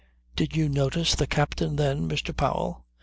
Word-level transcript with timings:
"Did 0.35 0.55
you 0.55 0.67
notice 0.67 1.13
the 1.13 1.27
captain 1.27 1.75
then, 1.75 2.09
Mr. 2.09 2.35
Powell. 2.35 2.87